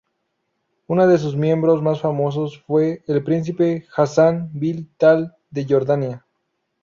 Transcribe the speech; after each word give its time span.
Uno 0.87 1.05
de 1.05 1.19
sus 1.19 1.35
miembros 1.35 1.83
más 1.83 2.01
famosos 2.01 2.63
fue 2.65 3.03
el 3.05 3.23
príncipe 3.23 3.85
Hassan 3.95 4.49
bin 4.51 4.91
Talal 4.97 5.35
de 5.51 5.63
Jordania. 5.69 6.25